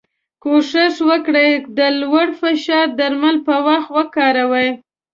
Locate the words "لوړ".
2.01-2.27